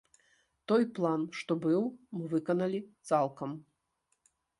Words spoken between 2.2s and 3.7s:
мы выканалі цалкам.